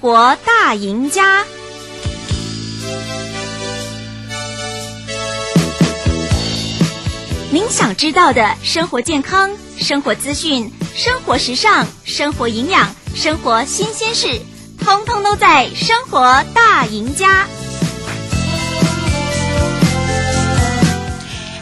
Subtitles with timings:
[0.00, 1.44] 活大赢家。
[7.50, 14.40] 您想知道的生活健康、生活资讯、生活时尚、生活营养、生活新鲜事，
[14.78, 17.44] 通通都在《生活大赢家》。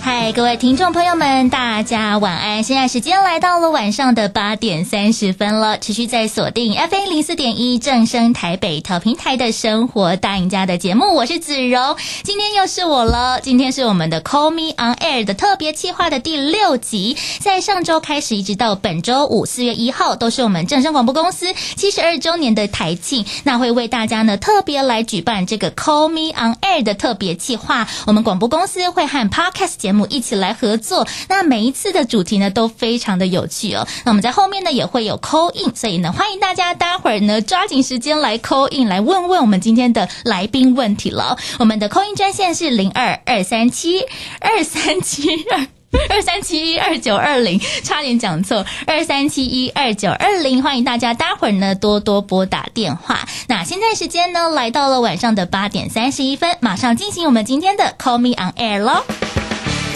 [0.07, 2.62] 嗨，各位听众朋友们，大家晚安！
[2.62, 13.41] 现在时间来到了晚上的八点三十分了，持续在锁定 FA 零四点一正声台北调频台的生活大赢家的节目，我是子柔，今天又是我了。
[13.41, 29.95] 今天是我们的 Call Me On Air 的特别企划的第六集，在上周开始一直到本周五四月一号，都是我们正声广播公司七十二周年的台庆，那会为大家呢特别来举办这个 Call Me On Air 的特别企划，我们广播公司会和 Podcast 节目。
[30.10, 33.86] 一起来合作，那每一次的主题呢都非常的有趣哦。
[34.05, 41.38] 那我们在后面呢也会有 call in，所以呢欢迎大家待会儿呢抓紧时间来 call in，来问问我们今天的来宾问题了。
[41.58, 44.00] 我们的 call in 专线是零二二三七
[44.41, 45.66] 二三七二
[46.10, 53.27] 二三七一二九二零，差点讲错，二三七一二九二零，欢迎大家待会儿呢多多拨打电话。
[53.48, 59.45] 那现在时间呢来到了晚上的八点三十一分，马上进行我们今天的 call me on air 喽。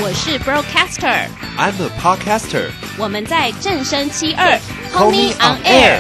[0.03, 2.71] 我是 broadcaster，I'm a podcaster。
[2.97, 4.59] 我们在正声七二
[4.95, 5.99] ，Call me on air。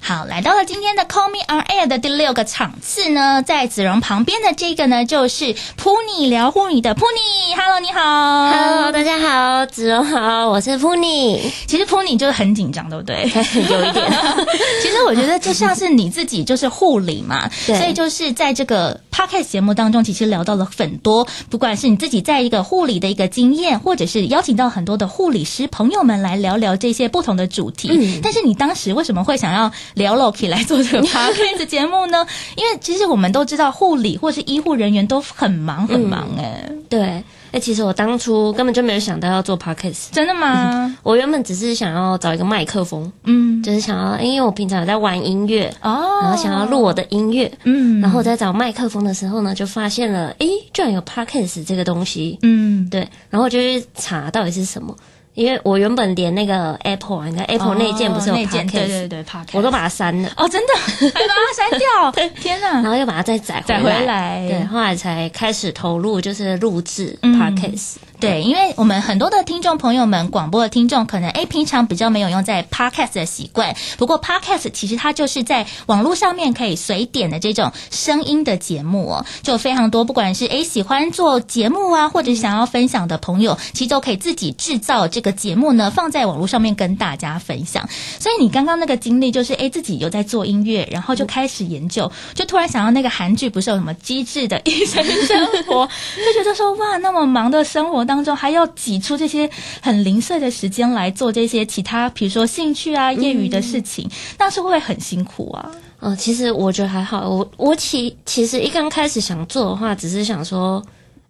[0.00, 7.56] 好，来到了今天的 Call Me On Air 的第六个场次呢，在子荣旁边的这个呢，就是 Puni 聊护理的 Puni。
[7.56, 8.50] Hello，你好。
[8.50, 11.40] Hello，大家好，子荣好，我是 Puni。
[11.66, 13.22] 其实 Puni 就是很紧张，对不对？
[13.68, 14.06] 有一点。
[14.80, 27.88] 其实我觉得就像是你自己就是护理嘛，所以就是在这个 Podcast 节目当中，其实聊到了很多，不管是你自己在一个护理的一个经验，或者是邀请到很多的护理师朋友们来聊聊这些不同的主题。
[27.90, 28.20] 嗯。
[28.22, 29.72] 但是你当时为什么会想要？
[29.94, 32.26] 聊 Loki 来做这个 podcast 节目呢？
[32.56, 36.84] 因为其实我们都知道，护理或是医护人员都很忙很忙哎、嗯。
[36.90, 40.08] 对，哎、欸，其实我当初根本就没有想到要做 podcast。
[40.12, 40.96] 真的吗、嗯？
[41.02, 54.96] 我原本只是想要找一个麦克风，嗯，就是想要，因为我平常有在玩音乐哦，然后想要录我的音乐，嗯，然后我在找麦克风的时候呢，就发现了，哎、欸，居然有 podcast 这个东西，嗯，对，然后我就去查到底是什么。
[55.36, 60.30] 因为我原本连那个 Apple 啊，你看 Apple 那件不是有 Podcast，对对对，Podcast，我都把它删了。
[60.36, 62.10] 哦，真的，还把它删掉？
[62.12, 62.72] 对， 天哪！
[62.80, 67.96] 然后又把它再载载回来，对，后来才开始投入，就是录制 Podcast。
[68.18, 73.76] 对，因为我们很多的听众朋友们，广播的听众可能诶平常比较没有用在 Podcast 的习惯。
[73.98, 80.02] 不过 Podcast 其实它就是在网络上面可以随点的这种声音的节目哦，就非常多。
[80.06, 87.86] 不管是诶喜欢做节目啊，或者想要分享的朋友，其实都可以自己制造这个节目呢，放在网络上面跟大家分享。
[88.18, 98.05] 所以你刚刚那个经历，就是诶自己有在做音乐，然后就开始研究，就突然想到那个韩剧不是有什么机智的医生生活，就觉得说哇，那么忙的生活。
[98.06, 99.50] 当中还要挤出这些
[99.82, 104.08] 很零碎的时间来做这些其他，比如说兴趣啊、业余的事情，
[104.38, 105.70] 那、嗯、是会很辛苦啊？
[106.00, 107.28] 嗯、呃，其实我觉得还好。
[107.28, 110.82] 我我其其实一刚开始想做的话，只是想说，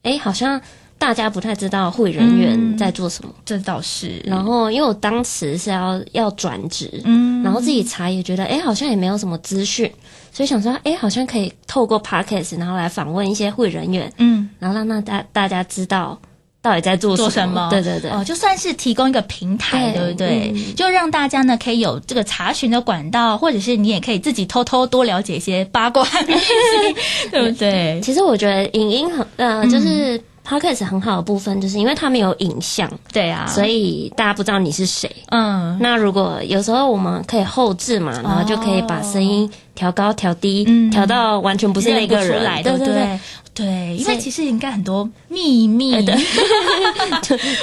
[0.03, 0.61] 哎，好像
[0.99, 4.21] 大家不太知道护理人员在做什么，嗯、这倒是。
[4.25, 9.91] 然后因为我当时是要要转职，嗯，然后自己查也觉得，哎，好像也没有什么资讯，
[10.33, 16.19] 所以想说，哎，好像可以透过 Podcast 然后来访问一些护理人员，嗯，然后让那大大家知道。
[16.67, 17.29] 到底在做什么？
[17.29, 17.69] 做什么？
[17.71, 20.53] 对对对，哦，就算是提供一个平台，对，对不对？
[20.53, 26.05] 嗯，就让大家呢可以有这个查询的管道，或者是你也可以自己偷偷多了解一些八卦
[27.31, 28.01] 对不对？
[28.03, 35.09] 其实我觉得影音很呃，就是 Podcast 很好的部分，就是因为它没有影像，对啊，所以大家不知道你是谁。
[35.31, 43.19] 嗯，那如果有时候我们可以后置嘛，然后就可以把声音调高、调低，调到完全不是那个人对对对。
[43.57, 46.15] 对，因为其实应该很多秘密 的，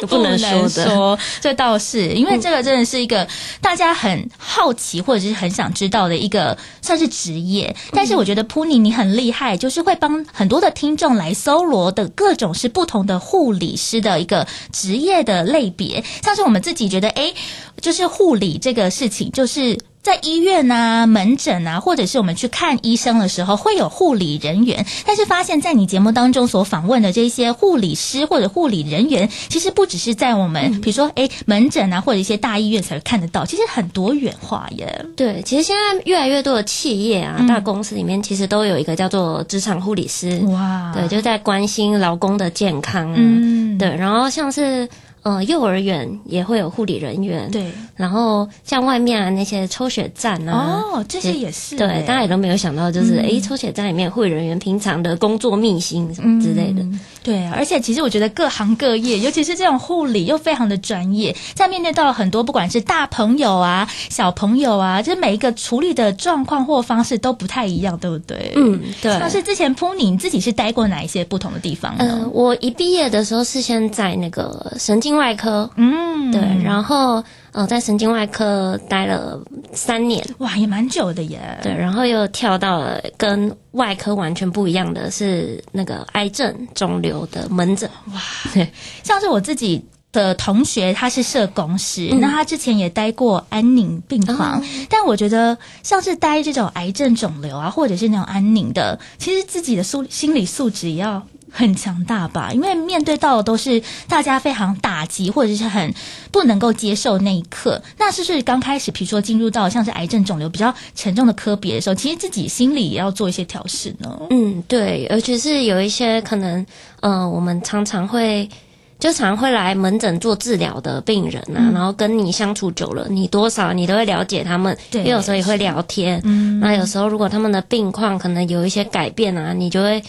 [0.08, 0.70] 不能说的。
[0.90, 3.28] 说这倒是，因为这个真的是一个
[3.62, 7.76] 大家很好奇或者是很想知道的一个算是职业。
[7.92, 16.04] 但是我觉得 Puni 你很厉害，就是会帮很多的听众来搜罗的各种是不同的护理师的一个职业的类别。
[16.24, 17.32] 像是我们自己觉得，哎，
[17.80, 19.78] 就是护理这个事情，就是。
[20.04, 24.86] 在医院啊、门诊啊，或者是我们去看医生的时候，会有护理人员。
[25.06, 33.46] 但是发现，在你节目当中所访问的这些护理师或者护理人员，其实不只是在我们，比如说，诶门诊啊，或者一些大医院才会看得到。
[33.46, 35.06] 其实很多元化耶。
[35.16, 40.38] 对，其实现在越来越多的企业啊、大公司里面，其实都有一个叫做职场护理师。
[40.48, 43.14] 哇，对，就在关心劳工的健康。
[43.16, 43.96] 嗯，对。
[43.96, 44.86] 然后像是。
[45.24, 47.72] 呃，幼儿园也会有护理人员，对。
[47.96, 56.82] 然后像外面啊那些抽血站啊，哦，这些也是对，大家也都没有想到，就是哎、嗯，抽血站里面护理人员平常的工作秘辛什么之类的。
[56.82, 68.52] 嗯、对啊，而且其实我觉得各行各业，尤其是这种护理又非常的专业，在面对到很多不管是大朋友啊、小朋友啊，就是每一个处理的状况或方式都不太一样，对不对？
[68.56, 69.12] 嗯，对。
[69.20, 72.04] 像是之前噗妮你自己是待过哪一些不同的地方呢？
[72.04, 79.40] 呃，我一毕业的时候是先在那个神经外科，嗯，对，然后呃，在神经外科待了
[79.74, 81.40] 三年，哇，也蛮久的耶。
[81.62, 88.22] 对，然后又跳到了跟外科完全不一样的是那个癌症肿瘤的门诊，哇，
[88.54, 88.72] 对，
[89.04, 101.22] 像是我自己的同学，他是社工师，嗯、那他之前也待过安宁病房，哦，但我觉得像是待这种癌症肿瘤啊，或者是那种安宁的，其实自己的素心理素质也要。
[101.56, 105.94] 很强大吧，因为面对到的都是大家非常打击或者是很
[106.32, 107.80] 不能够接受那一刻。
[108.00, 114.20] 那是不是刚开始，比如说进入到像是癌症肿瘤比较沉重的科别的时候，其实自己心里也要做一些调试呢？
[114.32, 116.60] 嗯，对，而且是有一些可能，
[117.02, 118.50] 嗯、呃，我们常常会
[118.98, 130.04] 就常会来门诊做治疗的病人啊、嗯，然后跟你相处久了，你多少你都会了解他们，对，因为有时候也会聊天，嗯，那有时候如果他们的病况可能有一些改变啊，你就会。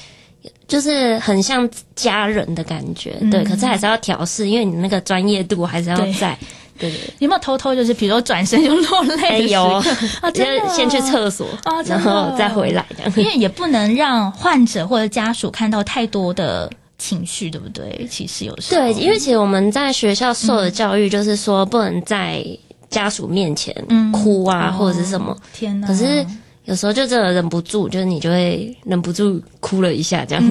[0.66, 6.36] 就是很像家人的感觉，嗯、对，可是还是要调试，因为你那个专业度还是要在。
[6.76, 9.28] 对，有没有偷偷就是，比如说转身就落泪？
[9.28, 9.64] 哎有
[10.20, 13.12] 啊，就是先去厕所啊，然后再回来这样。
[13.16, 16.68] 因为也不能让患者或者家属看到太多的
[16.98, 18.04] 情绪，对不对？
[18.10, 18.80] 其实有时候。
[18.80, 22.44] 对，因为其实我们在学校受的教育就是说，不能在
[22.90, 23.72] 家属面前
[24.10, 25.30] 哭啊，嗯、或者是什么。
[25.30, 25.86] 哦、天哪！
[25.86, 26.26] 可是。
[26.66, 29.38] 有时候就真的忍不住，就是你就会忍不住
[29.74, 30.44] 哭了一下，这样。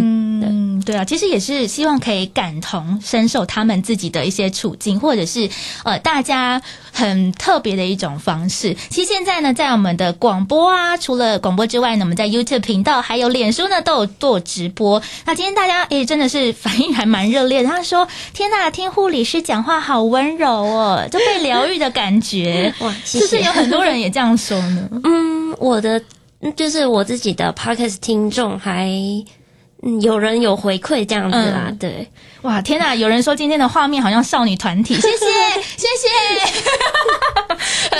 [0.45, 5.49] 嗯，对啊，其实也是希望可以感同身受他们自己的一些处境，或者是
[5.85, 6.61] 呃大家
[6.91, 8.75] 很特别的一种方式。
[8.89, 15.01] 其实现在呢，在我们的广播啊，除了广播之外呢，我们在 YouTube 频道还有脸书呢都有做直播。
[15.25, 22.73] 那今天大家诶真的是反应还蛮热烈的，他说：“天呐，听护理师讲话好温柔哦，就被疗愈的感觉。
[22.83, 23.25] ”哇，谢谢。
[23.27, 24.89] 是不是有很多人也这样说呢？
[25.05, 26.01] 嗯，我的。
[26.55, 28.89] 就是我自己的 podcast 听众还
[30.01, 32.07] 有人有回馈这样子啦，嗯、对，
[32.43, 32.95] 哇，天哪！
[32.95, 35.17] 有人说今天的画面好像少女团体， 谢谢，
[35.77, 36.07] 谢谢。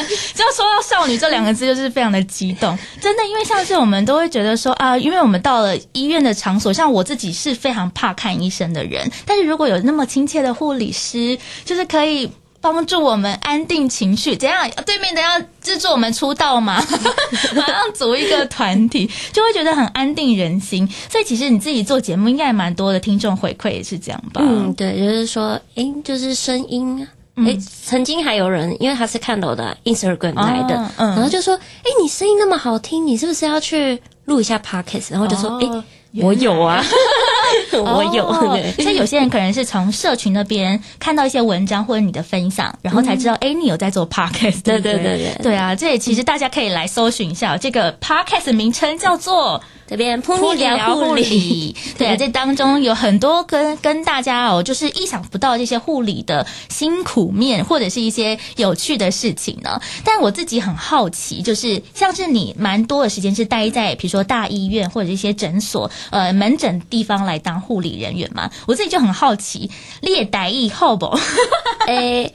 [0.34, 12.32] 就说到少女这两个字，就是非常的激动，真的，因为上次我们都会觉得说啊，因为我们到了医院的场所，像我自己是非常怕看医生的人，但是如果有那么亲切的护理师，就是可以。
[12.64, 14.70] 帮助我们安定情绪，怎样？
[14.86, 16.82] 对面的要资助我们出道吗？
[17.56, 20.88] 马上组一个团体，就会觉得很安定人心。
[21.12, 24.42] 所以其实你自己做节目，应该也蛮多的听众回馈也是这样吧？
[24.42, 27.06] 嗯，对，就是说，诶，就是声音，
[27.36, 35.12] 诶，曾经还有人因为他是看到我的 Instagram 来的，哦嗯、然后就说，诶，你声音那么好听，你是不是要去录一下 Podcast？
[35.12, 35.84] 然后就说，哎、哦。
[36.22, 36.80] 我有啊，
[37.84, 38.34] 我有。
[38.82, 44.62] 所以有些人可能是从社群那边看到一些文章或者你的分享，然后才知道，哎、嗯，你有在做 podcast。
[44.64, 49.62] 对对对对，对啊，这也其实大家可以来搜寻一下，这个 podcast 名称叫做。
[49.94, 59.80] 这边噗妮聊护理，对啊，这当中有很多跟跟大家哦，就是意想不到这些护理的辛苦面，或者是一些有趣的事情呢。
[60.04, 69.70] 但我自己很好奇，就是像是你蛮多的时间是待在比如说大医院或者一些诊所呃门诊地方来当护理人员嘛，我自己就很好奇，
[70.02, 71.06] 列台语好不？
[71.86, 72.34] 诶。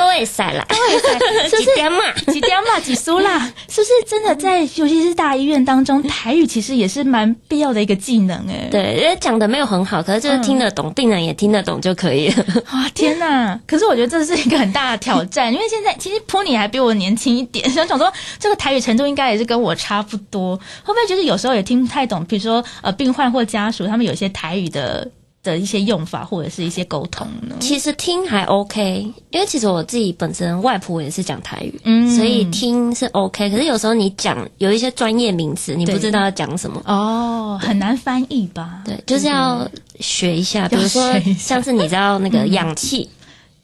[0.00, 1.64] 都会塞啦，都会塞，是不是？
[1.64, 1.98] 几点嘛？
[2.32, 2.80] 几点嘛？
[2.80, 3.38] 几苏啦？
[3.68, 8.68] 是不是真的在，尤其是大医院当中，台语其实也是蛮必要的一个技能哎。
[8.70, 12.44] 对，因为讲的没有很好，可是就是听得懂，嗯、病人也听得懂就可以了。
[12.72, 13.60] 哇，天哪！
[13.66, 22.24] 可是我觉得这是一个很大的挑战，因为现在其实噗妮还比我年轻一点，想想说这个台语程度应该也是跟我差不多，会不会觉得有时候也听不太懂？
[22.24, 25.06] 比如说呃，病患或家属他们有些台语的。
[25.42, 27.56] 的一些用法或者是一些沟通呢？
[27.60, 33.48] 其实听还 OK，因为其实我自己本身外婆也是讲台语，嗯，所以听是 OK。
[33.50, 38.82] 可是有时候你讲有一些专业名词，你不知道要讲什么哦，很难翻译吧？
[38.84, 39.66] 对，就是要
[39.98, 43.08] 学一下，比如说像是你知道那个氧气，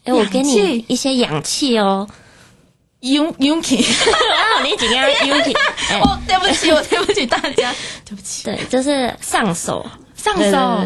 [0.04, 2.08] 哎、嗯欸，我给你一些氧气哦，
[3.00, 5.52] 氧氧气啊，你怎样氧气？
[6.00, 7.74] 哦，对不起，我 对不起大家，
[8.06, 8.44] 对不起。
[8.44, 9.84] 对，就是上手，
[10.16, 10.82] 上手。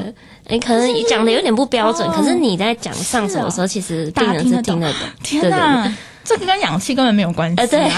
[0.51, 5.01] 你、欸、可能讲的有点不标准，可是你在讲上手的时候，哦，其实病人是听得懂。
[5.23, 5.93] 天哪，
[6.31, 7.67] 这个跟氧气根本没有关系啊。
[7.67, 7.91] 对，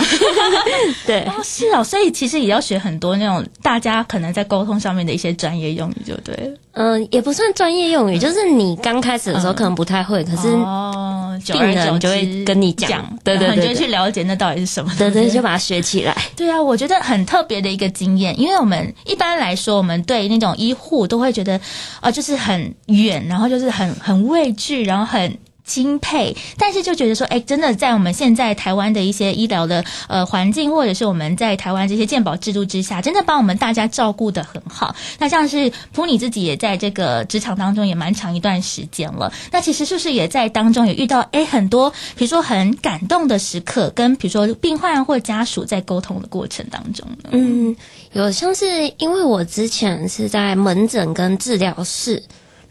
[1.07, 6.57] 对，哦，是哦，所以其实也要学很多那种大家可能在沟通上面的一些专业用语，就对了。
[6.75, 16.17] 嗯，也不算专业用语，就是你刚开始的时候可能不太会，可是哦，病人就会跟你讲，对对对，你就去了解那到底是什么，对对，就把它学起来。
[16.35, 21.61] 对啊，我觉得很特别的一个经验，因为我们一般来说，我们对那种医护都会觉得
[22.01, 25.37] 啊，就是很远，然后就是很很畏惧，然后很。
[25.73, 34.95] 钦佩，但是就觉得说，哎，真的在我们现在台湾的一些医疗的呃环境，或者是我们在台湾这些健保制度之下，真的帮我们大家照顾得很好。
[35.19, 47.31] 那像是噗妮自己也在这个职场当中也蛮长一段时间了，那其实是不是也在当中也遇到哎很多，比如说很感动的时刻，跟比如说病患或家属在沟通的过程当中呢？
[47.31, 47.75] 嗯，
[48.13, 52.23] 有像是因为我之前是在门诊跟治疗室。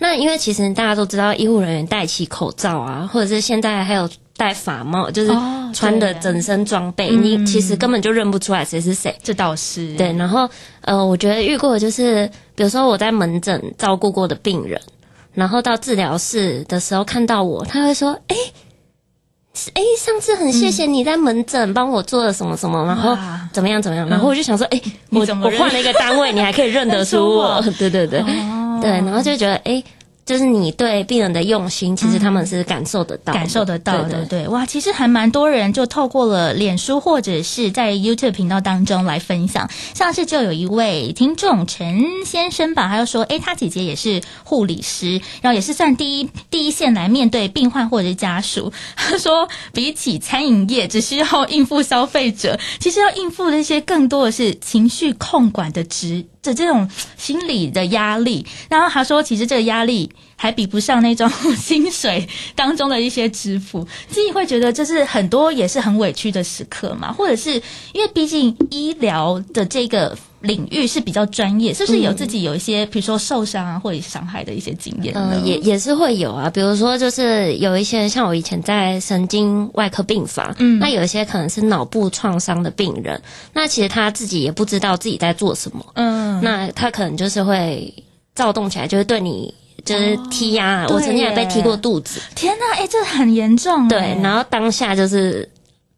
[0.04, 5.32] 那因为其实大家都知道，医护人员戴起口罩啊，或者是现在还有戴法帽，就是
[5.76, 9.16] 穿的整身装备，哦、你其实根本就认不出来谁是谁。
[9.22, 10.12] 这倒是对。
[10.14, 10.50] 然后
[10.82, 14.82] 呃，我觉得遇过的就是，比如说我在门诊照顾过的病人，
[15.36, 18.54] 然后到治疗室的时候看到我，他会说：“哎、欸，
[19.74, 23.18] 哎、欸，上次很谢谢你在门诊帮我做了什么什么，然后
[23.52, 28.20] 怎么样怎么样。”然后我就想说：“哎、欸，我我换了一个单位，你还可以认得出我？” 对对对。
[28.22, 29.84] 哦对，然后就觉得，哎。
[30.32, 34.26] 就是你对病人的用心，其实他们是感受得到、嗯，感受得到的。
[34.28, 39.70] 对，哇，其实还蛮多人就透过了脸书或者是在 YouTube 频道当中来分享。
[39.94, 48.72] 像是就有一位听众陈先生吧，他就说，诶，他姐姐也是护理师，然后也是算第一第一线来面对病患或者是家属。
[48.96, 56.26] 他说，比起餐饮业只需要应付消费者，其实要应付的一些更多的是情绪控管的职。
[56.42, 67.54] 的这种心理的压力，然后他说，其实这个压力还比不上那种 薪水当中的一些支付，自己会觉得这是很多也是很委屈的时刻嘛，或者是
[67.94, 70.18] 因为毕竟医疗的这个。
[70.42, 75.14] 领域是比较专业，是不是有自己有一些，比如说受伤啊，或者伤害的一些经验？
[75.16, 76.50] 嗯，也也是会有啊。
[76.50, 83.22] 比如说，就是有一些像我以前在神经外科病房，嗯，那有一些可能是脑部创伤的病人，
[83.54, 87.94] 那其实他自己也不知道自己在做什么，嗯，那他可能就是会
[88.34, 89.54] 躁动起来，就是对你
[89.86, 90.86] 就是踢呀、啊。
[90.90, 93.88] 哦、我曾经也被踢过肚子，天哪，哎、欸，这很严重。
[93.88, 95.48] 对，然后当下就是。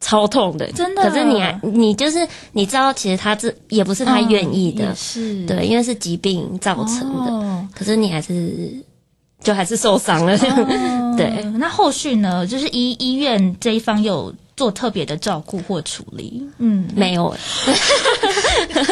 [0.04, 1.02] 超痛的，真的。
[1.02, 7.32] 可是你还，你就是你知道，其实他这也不是他愿意的，哦、是对，因为是疾病造成的。
[7.32, 8.70] 哦、可是你还是，
[9.42, 10.36] 就还是受伤了。
[10.36, 12.46] 哦、 对，那后续呢？
[12.46, 16.46] 就是医医院这一方有做特别的照顾或处理？
[16.58, 17.34] 嗯，没有。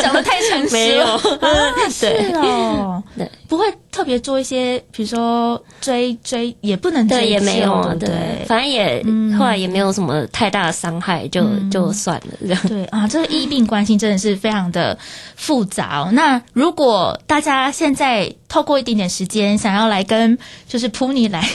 [0.00, 12.69] 讲的太诚实了，没有，啊、是哦，对，不会特别做一些，比如说追追也不能追，对，也没有，对，对反正也、嗯、后来也没有什么太大的伤害，就、嗯、就算了这样。
[12.69, 14.99] 对啊，这个医病关系真的是非常的
[15.37, 16.11] 复杂哦。
[16.12, 20.37] 那如果大家现在透过一点点时间，想要来跟
[20.69, 21.49] 就是普尼来。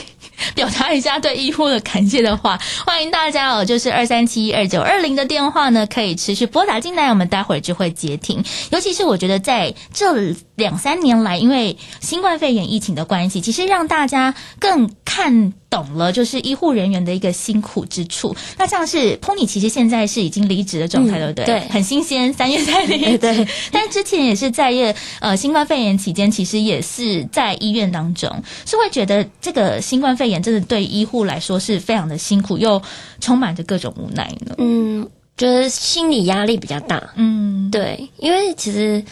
[0.58, 8.44] 表达一下对医护的感谢的话，欢迎大家哦，就是二三七二九二零的电话呢，可以持续拨打进来，我们待会儿就会接听。
[8.70, 15.54] 尤其是我觉得在这两三年来，因为新冠肺炎疫情的关系，其实让大家更看。
[15.70, 18.34] 懂了，就是医护人员的一个辛苦之处。
[18.56, 21.44] 那像是 Pony，，其实现在是已经离职的状态，对不对？
[21.44, 23.18] 对，很新鲜，三月才离职。
[23.20, 32.80] 对，但之前也是在业，呃，新冠肺炎期间，其实也是在医院当中，是会觉得这个新冠肺炎真的对医护来说是非常的辛苦，又
[33.20, 34.54] 充满着各种无奈呢。
[34.56, 37.10] 嗯，觉得心理压力比较大。
[37.16, 39.04] 嗯，对，因为其实，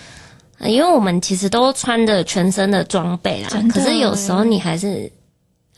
[0.61, 5.11] 因为我们其实都穿着全身的装备啦，可是有时候你还是。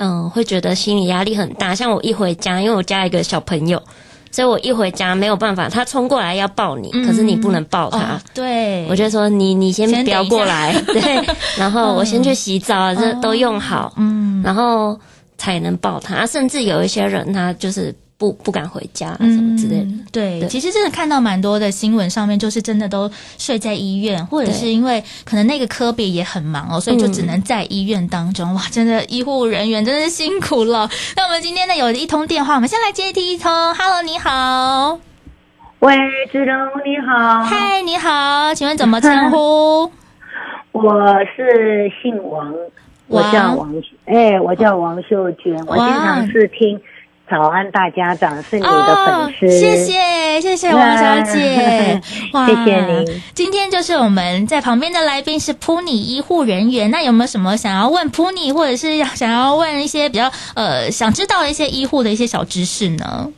[0.00, 1.74] 嗯，会觉得心理压力很大。
[1.74, 3.82] 像我一回家，因为我家一个小朋友，
[4.30, 8.14] 所以我一回家没有办法，他冲过来要抱你，嗯、可是你不能抱他。
[8.14, 11.20] 哦、对，我就说你你先不要过来， 对，
[11.58, 14.96] 然后我先去洗澡，这、嗯、都用好，嗯，然后
[15.36, 16.24] 才能抱他。
[16.24, 17.92] 甚至有一些人，他就是。
[18.18, 19.84] 不不敢回家什么之类的。
[19.84, 23.08] 嗯、对，对，其实真的看到蛮多的新闻上面，就是真的都
[23.38, 28.50] 睡在医院，或者是因为可能那个科比也很忙哦，所以就只能在医院当中。
[28.50, 30.90] 嗯、哇，真的医护人员真的是辛苦了。
[31.16, 33.52] 那我们今天呢有一通电话，我们先来接第一通。
[33.74, 34.98] Hello，你好。
[35.78, 35.96] 喂，
[36.32, 37.44] 志龙你好。
[37.44, 39.88] 嗨，你好，请问怎么称呼？
[40.72, 40.92] 我
[41.36, 42.52] 是姓王，
[43.06, 43.72] 我叫王，
[44.06, 46.80] 哎王，我叫王秀娟，我经常是听。
[47.30, 52.00] 早安，大家长是你的粉丝，哦、谢谢谢谢王小姐，
[52.32, 53.22] 哇谢谢您。
[53.34, 63.30] 今天就是我们在旁边的来宾是普尼医护人员，那有没有什么想要问普尼，或者是想要问一些比较呃想知道一些医护的一些小知识呢？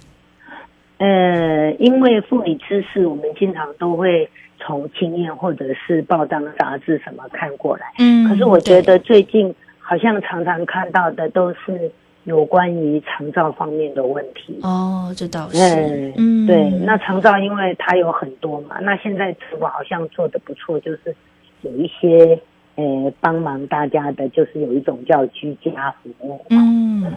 [0.99, 4.29] 呃，因为护理知识，我们经常都会
[4.61, 7.87] 从经验或者是报章杂志什么看过来。
[7.99, 11.91] 嗯，可是我觉得最近好像常常看到的都是
[12.31, 14.59] 有关于肠照方面的问题。
[14.63, 15.59] 哦，这倒是。
[15.59, 16.71] 嗯，嗯对。
[16.87, 21.15] 那肠照因为它有很多嘛，那现在政府好像做的不错，就是
[21.63, 22.41] 有一些
[22.77, 26.41] 呃帮忙大家的，就是有一种叫居家服务。
[26.51, 27.13] 嗯。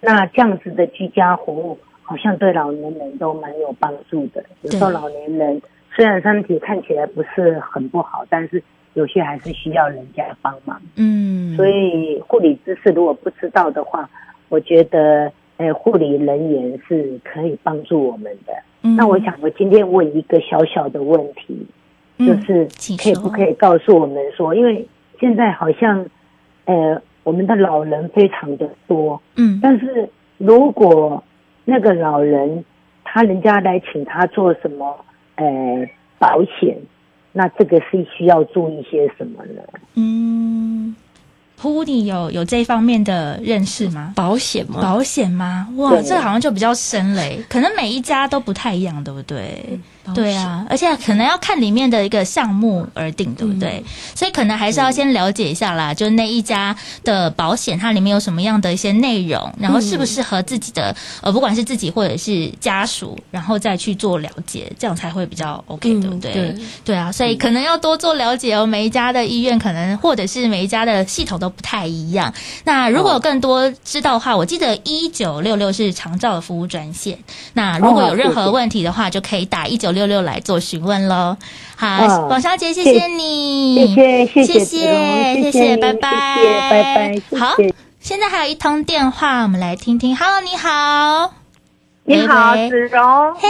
[0.00, 1.78] 那这样子的居家服务。
[2.02, 4.42] 好像对老年人都蛮有帮助的。
[4.62, 5.62] 有时候老年人
[5.94, 8.60] 虽然身体看起来不是很不好，但是
[8.94, 10.82] 有些还是需要人家帮忙。
[10.96, 14.10] 嗯，所以护理知识如果不知道的话，
[14.50, 18.52] 我觉得呃护理人员是可以帮助我们的。
[18.82, 21.66] 嗯，那我想我今天问一个小小的问题，
[22.18, 22.68] 就是
[23.02, 24.86] 可以不可以告诉我们说，因为
[25.18, 26.04] 现在好像
[26.66, 31.22] 呃我们的老人非常的多，嗯，但是如果
[31.64, 32.64] 那个老人，
[33.04, 35.04] 他人家来请他做什么？
[35.36, 35.88] 呃，
[36.18, 36.76] 保险，
[37.32, 39.62] 那这个是需要注意些什么呢？
[39.94, 40.69] 嗯。
[41.60, 44.12] 噗，你有有这方面的认识吗？
[44.16, 44.80] 保险吗？
[44.80, 45.68] 保险吗？
[45.76, 49.78] 哇，这好像就比较深嘞，可能每一家都不太一样，对不对？
[50.14, 53.82] 对啊，而且可能要看里面的一个项目而定，对不对？
[54.14, 56.74] 所以可能还是要先了解一下啦，就那一家
[57.04, 66.32] 的保险，它里面有什么样的一些内容，然后适不适合自己的，呃，不管是自己或者是家属，然后再去做了解，这样才会比较 OK，对不对？
[66.32, 68.66] 对，对啊，所以可能要多做了解哦。
[68.66, 72.32] 每一家的医院可能或者是每一家的系统都不太一样。
[72.64, 77.18] 那如果更多知道的话，我记得一九六六是长照的服务专线。
[77.54, 81.36] 那如果有任何问题的话，就可以打一九六六六来做询问喽，
[81.76, 86.10] 好，王小姐，谢谢你，谢谢，谢谢，谢谢，拜拜，
[86.70, 87.54] 拜拜，好，
[88.00, 91.34] 现在还有一通电话，我们来听听，Hello，你好，
[92.04, 93.48] 你好，子荣，嘿，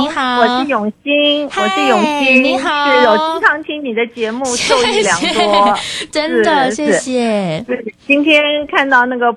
[0.00, 5.78] 你好，我是永新，我是永兴，你好，我经常听你的节目，受益良多，
[6.10, 7.64] 真的，谢谢，
[8.08, 9.32] 今天看到那个。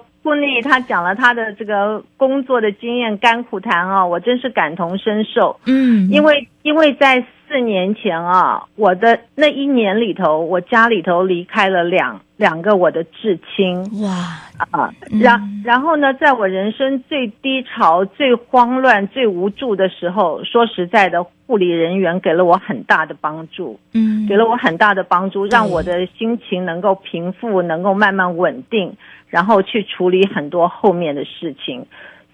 [0.63, 5.59] 他讲了他的这个工作的经验甘苦谈啊，我真是感同身受。
[5.65, 13.83] 嗯，因为因为在四年前啊，我的那一年里头，我家里头离开了两两个我的至亲。
[14.01, 14.39] 哇。
[14.71, 28.97] 啊，然然后呢，在我人生最低潮、最慌乱、最无助的时候，说实在的，护理人员给了我很大的帮助，嗯，给了我很大的帮助，让我的心情能够平复，能够慢慢稳定，
[29.27, 31.85] 然后去处理很多后面的事情。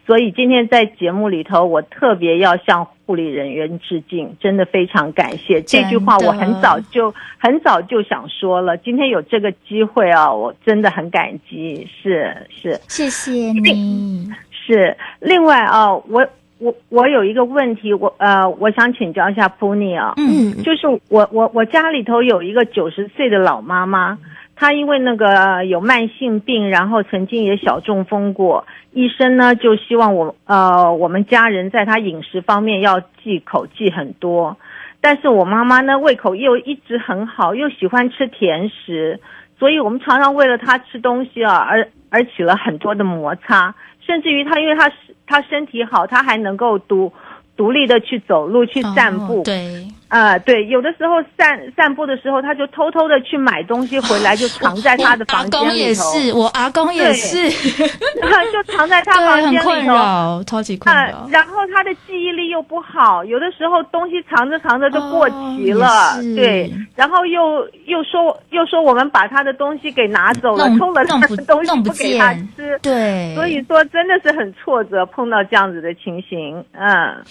[0.06, 5.62] 所以今天在节目里头，我特别要向护理人员致敬，真的非常感谢。
[5.62, 11.88] 这句话我很早就很早就想说了，今天有这个机会啊，我真的很感激。
[12.02, 14.30] 是是，谢谢你。
[14.52, 24.18] 是另外啊，我我我有一个问题，我呃，我想请教一下 Puni 啊，嗯，就是我我我家里头有一个九十岁的老妈妈。
[24.56, 34.58] 他因为那个有慢性病，然后曾经也小中风过，医生呢就希望我呃我们家人在他饮食方面要忌口忌很多，
[35.02, 39.20] 但是我妈妈呢胃口又一直很好，又喜欢吃甜食，
[39.58, 43.74] 所以我们常常为了他吃东西啊而而起了很多的摩擦，
[44.06, 44.92] 甚至于他因为他
[45.26, 47.12] 他身体好，他还能够独
[47.58, 49.88] 独立的去走路去散步，哦、对。
[50.14, 55.66] 啊、呃，对，有的时候散散步的时候，他就偷偷的去买东西回来，就藏在他的房间里头。
[55.66, 57.50] 阿公也是，我阿公也是，
[58.54, 61.30] 就藏在他房间里头， 很困扰，超级困扰、呃。
[61.32, 66.72] 然后他的记忆力又不好，有的时候东西藏着藏着就过期了，哦、对。
[66.96, 73.34] 然后又又说又说我们把他的东西给拿走了，偷了他的东西不给他吃，对。
[73.34, 77.24] 所以说真的是很挫折，碰到这样子的情形，嗯。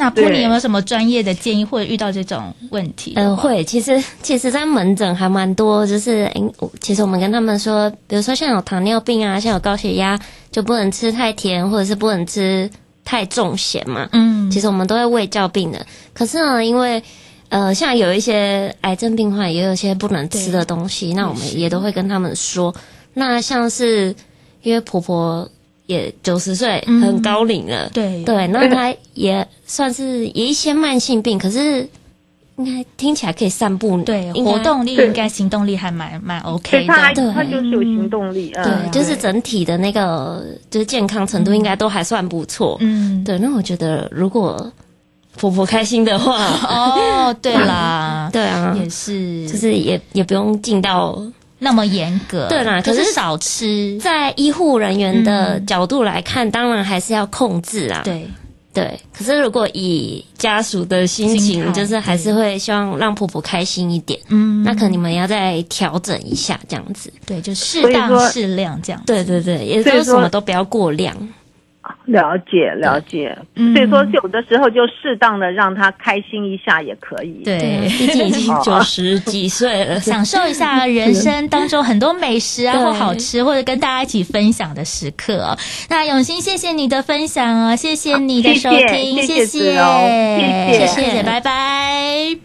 [0.00, 3.12] 那 Puni 有没有什么专业的建议，或者遇到这种问题？
[3.16, 3.62] 嗯、呃，会。
[3.64, 10.18] 其实，其实，在门诊还蛮多，就是，诶，其实我们跟他们说，比如说像有糖尿病啊，像有高血压，
[10.50, 12.70] 就不能吃太甜，或者是不能吃
[13.04, 14.08] 太重咸嘛。
[14.12, 15.84] 嗯，其实我们都会卫教病人。
[16.14, 17.02] 可是呢，因为，
[17.50, 22.74] 呃，像有一些癌症病患，也有一些不能吃的东西，那我们也都会跟他们说。
[23.12, 24.14] 那像是
[24.62, 25.46] 因为婆婆。
[25.90, 27.86] 也九十岁，很高龄了。
[27.86, 31.88] 嗯、对对，那他也算是有一些慢性病，可是
[32.56, 36.94] 应该听起来可以散步，对，活动力应该行动力还蛮蛮 OK 的。
[37.14, 37.32] 对。
[37.32, 42.76] 他就是有行动力，对，就是整体的那个就是健康程度应该都还算不错。
[42.80, 44.72] 嗯，对，那我觉得如果
[45.36, 51.20] 婆婆开心的话， 哦，对啦， 对啊，也是，就是也也不用进到。
[51.62, 58.00] 那么严格，对啦，可是少吃，在医护人员的角度来看，嗯、当然还是要控制啊。
[58.02, 58.26] 对，
[58.72, 64.18] 对，可是如果以家属的心情，就是还是会希望让婆婆开心一点。
[64.28, 67.12] 嗯，那可能你们要再调整一下，这样子。
[67.26, 69.02] 对，就适当适量这样。
[69.06, 71.14] 对对对，也就是说什么都不要过量。
[72.10, 77.42] 了解了解，所以说有的时候就适当的让他开心一下也可以。
[77.44, 85.56] 对，毕竟已经九十几岁了， 享受一下人生当中很多美食啊，或好吃，或者跟大家一起分享的时刻哦。
[85.88, 92.36] 那永欣，谢谢你的分享哦，谢谢你的收听，谢谢，谢谢，谢谢，拜拜。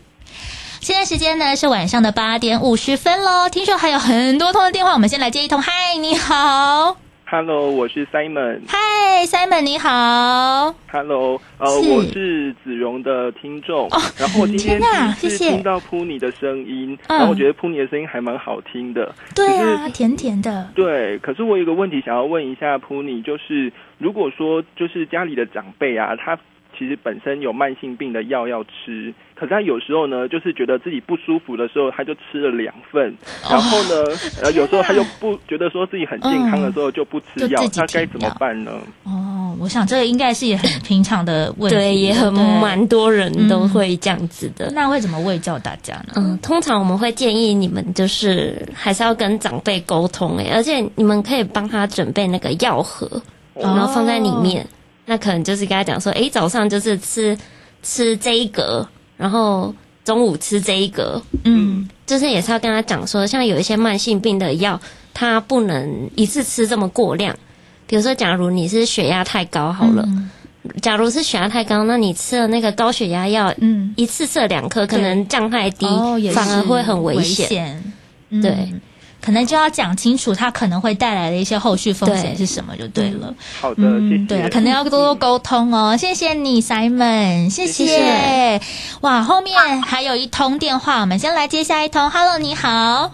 [0.79, 5.59] 现在时间呢是晚上的八点五十分喽，听说还有很多通的电话，我们先来接一通。
[5.61, 7.04] 嗨，你好。
[7.37, 8.61] Hello，我是 Simon。
[8.69, 10.73] Hi，Simon，你好。
[10.89, 13.87] Hello，呃，我是子荣的听众。
[13.87, 14.79] 哦，然后我今天
[15.19, 19.13] 第一次听到噗妮的声音，然后我觉得 Pony 的声音还蛮好听的。
[19.35, 20.71] 对啊，甜甜的。
[20.75, 26.39] 对，可是我有一个问题想要问一下 Pony，，就是如果说就是家里的长辈啊，他
[26.77, 29.13] 其实本身有慢性病的药要吃。
[29.35, 33.13] 可是他有时候呢，就是觉得自己不舒服的时候，他就吃了两份。
[33.49, 34.05] 然后呢，
[34.41, 38.71] 呃，有时候他又不觉得说自己很健康的时候就不吃药，他该怎么办呢？
[39.03, 44.71] 哦，我想这个应该是也很平常的问题，对，也很蛮多人都会这样子的。
[44.71, 46.13] 那会怎么喂教大家呢？
[46.15, 53.21] 嗯，通常我们会建议你们就是还是要跟长辈沟通哎，而且你们可以帮他准备那个药盒，
[53.53, 54.65] 然后放在里面。
[55.05, 57.37] 那可能就是跟他讲说，诶，早上就是吃
[57.83, 58.87] 吃这一格。
[59.17, 64.77] 然后中午吃这一格，嗯，就是也是要跟他讲说，像有一些慢性病的药，
[65.13, 67.33] 它不能一次吃这么过量。
[67.87, 70.29] 比如说，假如你是血压太高，好了，嗯、
[70.81, 77.45] 假如是血压太高，那你吃了那个高血压药，嗯，一次吃两颗，可能降太低，哦、反而会很危险。
[77.45, 77.93] 危险
[78.31, 78.73] 嗯、对。
[79.25, 83.33] 可能就要讲清楚，他可能会带来的一些后续风险是什么，就对了。
[83.59, 84.25] 好的，谢谢。
[84.27, 85.97] 对啊，可能要多多沟通哦。
[85.97, 87.87] 谢谢你，Simon，谢谢。
[87.87, 88.61] 谢谢。
[89.01, 92.07] 哇，后面还有一通电话，我们先来接下一通。
[92.11, 93.13] Hello，你好。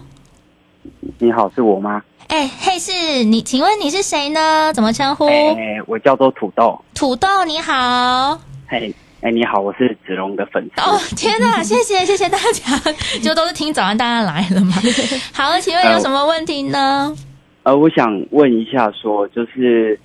[1.18, 2.02] 你好，是我吗？
[2.28, 4.70] 哎，嘿，是你，请问你是谁呢？
[4.74, 5.26] 怎么称呼？
[5.28, 6.78] 哎，我叫做土豆。
[6.94, 8.38] 土豆，你好。
[8.68, 8.94] 嘿。
[9.22, 10.80] 哎，你好，我是子龙的粉丝。
[10.80, 12.76] 哦，天哪， 谢谢谢谢大家，
[13.22, 14.72] 就都是听早安大家来了嘛。
[15.32, 17.14] 好，请问有什么问题呢？
[17.62, 19.96] 呃，呃，我想问一下说，说就是，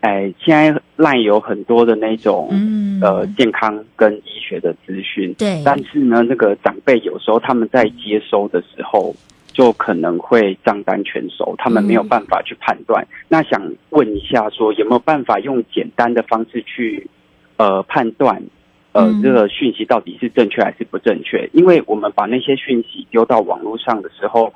[0.00, 5.62] 哎，现在 LINE 有很多的那种，嗯，呃，健康跟医学的资讯，对。
[5.64, 9.16] 但是呢，那个长辈有时候他们在接收的时候，
[9.54, 13.02] 就可能会账单全收，他们没有办法去判断。
[13.04, 17.08] 嗯，那想问一下说，说有没有办法用简单的方式去，
[17.56, 18.42] 呃，判断？
[18.96, 21.50] 呃，这个讯息到底是正确还是不正确？
[21.52, 24.50] 因为我们把那些讯息丢到网络上的时候，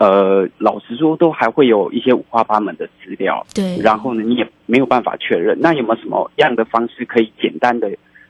[0.00, 3.46] 呃，老实说，都还会有一些五花八门的资料。
[3.54, 5.56] 对，然后呢，你也没有办法确认。
[5.60, 7.88] 那有没有什么样的方式可以简单的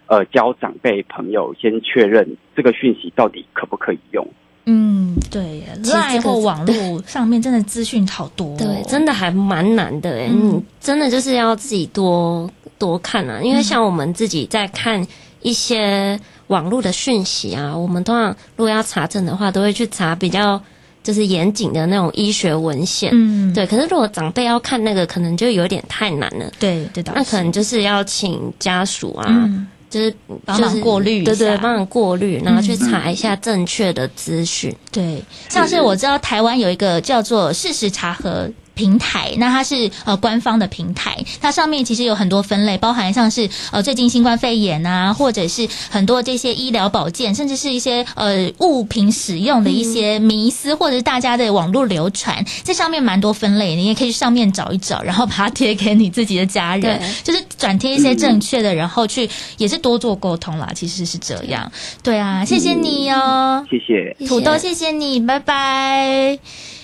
[0.09, 4.29] 呃教长辈朋友先确认这个讯息到底可不可以用？
[4.67, 10.29] 嗯，对，在或网络上面真的资讯好多，哦，对，真的还蛮难的哎。
[10.31, 15.03] 嗯，真的就是要自己多多看啊，因为像我们自己在看。
[15.43, 20.61] 一些网络的讯息啊，我们通常如果要查证的话，都会去查比较
[21.03, 23.11] 就是严谨的那种医学文献。
[23.13, 23.67] 嗯，对。
[23.67, 26.51] 可是如果长辈要看那个，可能就有点太难了。
[26.59, 27.13] 对，对的。
[27.15, 34.75] 那可能就是要请家属啊，嗯、就是帮忙过滤，对对，帮忙过滤，然后去查一下正确的资讯。
[34.93, 38.51] 对，像是我知道台湾有一个叫做事实查核。
[38.81, 61.71] 平台，那它是呃官方的平台，它上面其实有很多分类，包含像是呃最近新冠肺炎啊，或者是很多这些医疗保健，甚至是一些呃物品使用的一些迷思，或者是大家的网络流传，这上面蛮多分类，你也可以去上面找一找，然后把它贴给你自己的家人，就是转贴一些正确的，然后去也是多做沟通啦，其实是这样。
[62.03, 64.17] 对啊，谢谢你哦，谢谢。
[64.27, 66.80] 土豆，谢谢你，拜拜。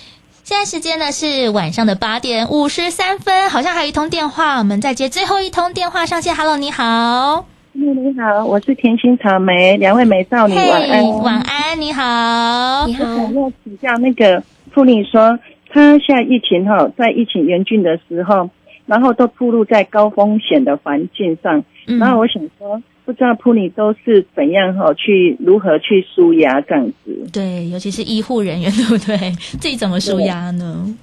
[0.47, 6.33] 现在时间呢是晚上的八点五十三分，好像还有一通电话，我们再接最后一通电话上线。
[6.33, 13.03] Hello，你好，你好，我是甜心草莓，两位美少女，hey, 晚安，晚安，你好，你好。
[13.03, 15.37] 我想要请教那个妇女说，
[15.69, 18.49] 他现在疫情哈，在疫情严峻的时候，
[18.85, 22.81] 然后都暴露在高风险的环境上，嗯、然后我想说。
[23.07, 27.29] 不知道普尼都是怎样哈，去如何去舒压这样子？
[27.31, 29.17] 对，尤其是医护人员，对不对？
[29.61, 30.93] 自己怎么舒压呢？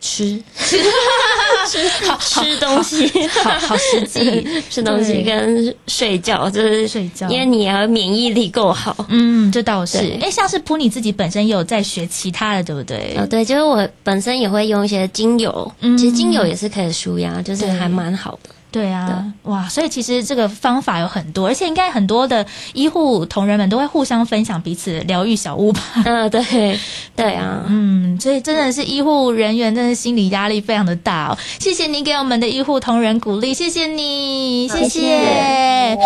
[0.00, 4.44] 吃 吃吃好吃东西，好好实际。
[4.68, 9.06] 吃东西跟睡觉，就是睡觉，因为你要免疫力够好。
[9.08, 9.98] 嗯，这倒是。
[10.20, 13.14] 哎，像是普你自己本身也有在学其他的，对不对？
[13.16, 18.50] 哦，对，就是我本身也会用一些精油，嗯，其实精油也是可以舒压，就是还蛮好的。
[18.72, 25.80] 对啊，哇，所以其实这个方法有很多，而且应该很多的医护同仁们都会互相分享彼此疗愈小屋吧？
[26.06, 26.80] 嗯，对，
[27.14, 31.38] 对啊，嗯，所以真的是医护人员，真的心理压力非常的大哦。
[31.60, 34.88] 谢谢你给我们的医护同仁鼓励，谢谢你，谢谢。
[34.88, 35.98] 谢谢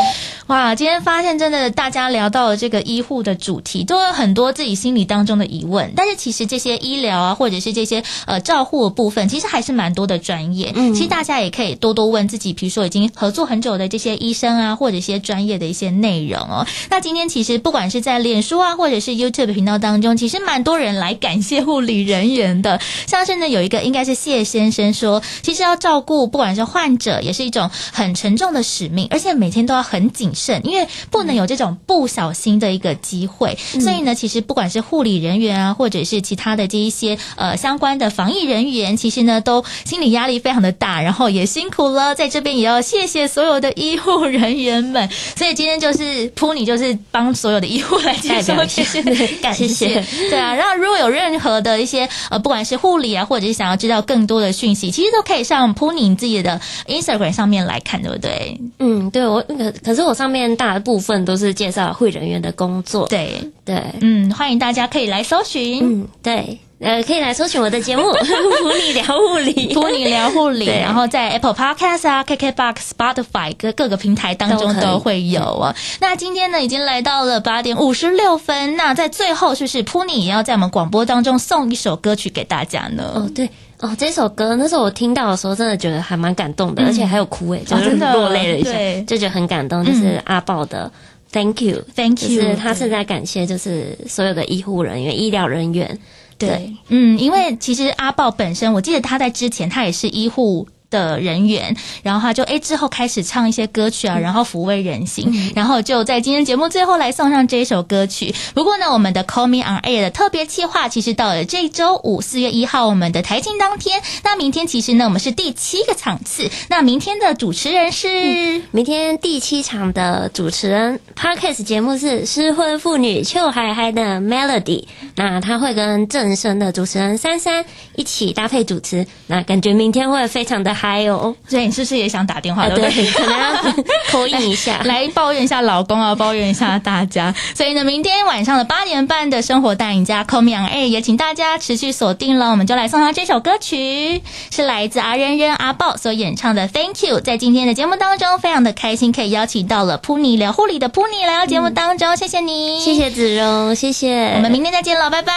[0.49, 5.93] 哇，今天发现真的，大家聊到了这个医护的主题，都有很多自己心里当中的疑问。
[5.97, 10.73] 但是其实这些医疗啊，或者是这些呃照护的部分，其实还是蛮多的专业。
[10.77, 16.67] 嗯，其实大家也可以多多问自己，比如说已经合作很久的这些医生啊，或者一些专业的一些内容哦。
[16.91, 22.81] 那今天其实不管是在脸书啊，或者是 YouTube 频道当中，其实蛮多人来感谢护理人员的。
[23.07, 33.59] 像是呢，有一个应该是谢先生说，其实要照顾不管是患者，也是一种很沉重的使命，而且每天都要很谨慎，因为不能有这种不小心的一个机会。
[33.75, 42.15] 嗯、所以呢，其实不管是护理人员啊，或者是其他的这一些呃相关的防疫人员，其实呢都心理压力非常的大，然后也辛苦了。
[42.15, 45.09] 在这边也要谢谢所有的医护人员们。
[45.37, 49.03] 所以今天就是扑你，就是帮所有的医护来介绍 谢谢
[49.43, 50.03] 感谢。
[50.31, 58.61] 对啊，然后如果有任何的一些呃，不管是护理啊，或者是想要知道更多的讯息，其实都可以上扑你自己的 Instagram 上面来看，对不对？
[58.79, 60.77] 嗯，对我可，可是我上面大。
[60.87, 75.75] 部分都是介绍护理人员的工作，对对，嗯，欢迎大家可以来搜寻，嗯，对，呃，可以来搜寻我的节目《噗你聊护理》，噗你聊护理，然后在 Apple Podcast 啊、KKBox、Spotify 各各个平台当中都会有啊。
[76.01, 83.13] 那今天呢，已经来到了八点五十六分，那在最后，是不是噗你也要在我们广播当中送一首歌曲给大家呢？
[83.15, 83.49] 哦，对。
[83.81, 89.83] 哦，这首歌那时候我听到的时候，真的觉得还蛮感动的，嗯、而且还有哭诶，就是落泪了一下，哦、就觉得很感动。
[89.83, 90.91] 就是阿豹的
[91.33, 95.99] Thank you，Thank you，就是他是在感谢，就是所有的医护人员、医疗人员。
[96.39, 100.67] 对，嗯，因为其实阿豹本身，我记得他在之前他也是医护。
[100.97, 108.35] 的人员，然后他就哎之后开始唱一些歌曲啊，然后抚慰人心，嗯、然后就在今天节目最后来送上这一首歌曲。
[108.55, 114.01] 不过呢，我们的 Call Me On Air 的特别计划，其实到了这周五四月一号，我们的台庆当天。
[114.25, 116.49] 那明天其实呢，我们是第七个场次。
[116.71, 124.85] 那明天的主持人是、嗯、明天第七场的主持人，Podcast 节目是失婚妇女邱海海的 Melody。
[125.17, 127.65] 那他会跟正声的主持人珊珊
[127.97, 130.77] 一起搭配主持，那感觉明天会非常的。
[130.87, 132.65] 还有，所以你是不是也想打电话？
[132.65, 133.53] 啊、对，可能要
[134.11, 137.35] 口音一下 来，抱怨一下老公啊，抱怨一下大家。
[137.55, 142.51] 所以呢，明天晚上的八点半的生活大赢家 Call Me On Air 也请大家持续锁定了。
[142.51, 147.21] 我们就来送上这首歌曲，是来自阿仁仁阿豹所演唱的 Thank You。
[147.21, 155.33] 在今天的节目当中，非常的开心可以邀请到了噗妮聊护理的噗妮来到节目当中，谢谢你，谢谢子荣，谢谢，我们明天再见了，拜拜，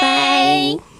[0.00, 0.93] 拜。